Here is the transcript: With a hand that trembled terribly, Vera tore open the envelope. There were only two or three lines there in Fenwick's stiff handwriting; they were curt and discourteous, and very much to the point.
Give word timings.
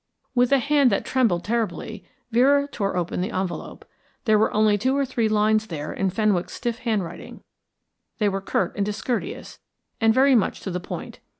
With 0.33 0.51
a 0.51 0.57
hand 0.57 0.89
that 0.91 1.05
trembled 1.05 1.43
terribly, 1.43 2.03
Vera 2.31 2.65
tore 2.67 2.97
open 2.97 3.21
the 3.21 3.29
envelope. 3.29 3.85
There 4.25 4.39
were 4.39 4.51
only 4.51 4.75
two 4.75 4.97
or 4.97 5.05
three 5.05 5.29
lines 5.29 5.67
there 5.67 5.93
in 5.93 6.09
Fenwick's 6.09 6.53
stiff 6.55 6.79
handwriting; 6.79 7.43
they 8.17 8.27
were 8.27 8.41
curt 8.41 8.75
and 8.75 8.83
discourteous, 8.83 9.59
and 10.01 10.11
very 10.11 10.33
much 10.33 10.61
to 10.61 10.71
the 10.71 10.79
point. 10.79 11.19